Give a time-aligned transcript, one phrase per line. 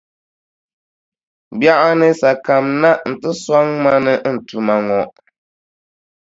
[1.59, 5.01] Biɛɣuni sa kamina nti sɔŋ ma ni n tuma ŋɔ.